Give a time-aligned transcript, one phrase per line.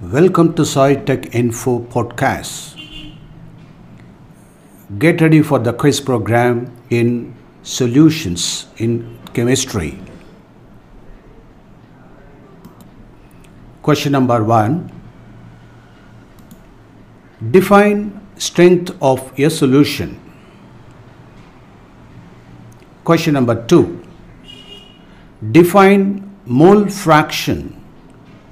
[0.00, 2.78] Welcome to SciTech Info Podcast.
[4.96, 7.34] Get ready for the quiz program in
[7.64, 9.98] solutions in chemistry.
[13.82, 14.92] Question number one
[17.50, 20.14] Define strength of a solution.
[23.02, 24.00] Question number two
[25.50, 27.74] Define mole fraction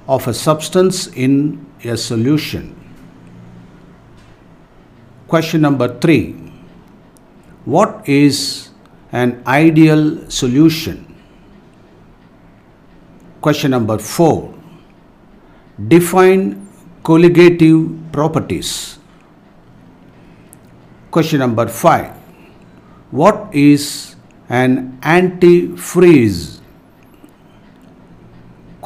[0.07, 2.73] of a substance in a solution.
[5.27, 6.33] Question number three
[7.65, 8.69] What is
[9.11, 11.03] an ideal solution?
[13.41, 14.53] Question number four
[15.87, 16.67] Define
[17.03, 18.97] colligative properties.
[21.11, 22.15] Question number five
[23.11, 24.15] What is
[24.49, 26.56] an antifreeze?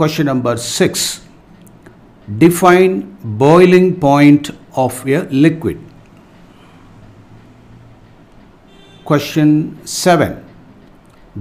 [0.01, 1.21] Question number 6.
[2.39, 5.79] Define boiling point of a liquid.
[9.05, 10.43] Question 7.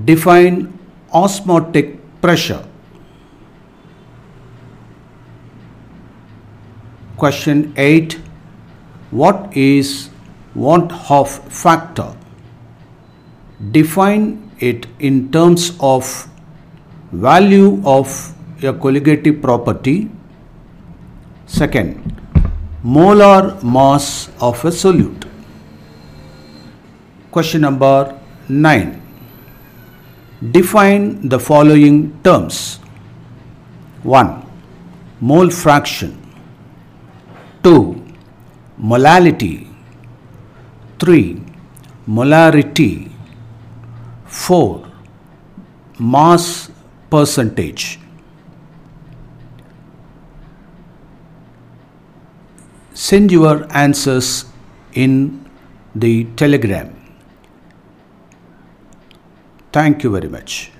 [0.04, 0.78] Define
[1.10, 2.62] osmotic pressure.
[7.16, 8.18] Question 8.
[9.10, 10.10] What is
[10.54, 12.10] van 't Hoff factor?
[13.78, 16.28] Define it in terms of
[17.10, 20.10] value of a colligative property.
[21.46, 22.20] Second,
[22.82, 25.28] molar mass of a solute.
[27.30, 29.00] Question number 9.
[30.50, 32.80] Define the following terms.
[34.02, 34.46] 1.
[35.20, 36.16] Mole fraction.
[37.62, 38.02] 2.
[38.82, 39.68] Molality.
[40.98, 41.42] 3.
[42.08, 43.12] Molarity.
[44.26, 44.88] 4.
[46.00, 46.70] Mass
[47.10, 47.99] percentage.
[52.92, 54.44] Send your answers
[54.94, 55.48] in
[55.94, 56.96] the telegram.
[59.72, 60.72] Thank you very much.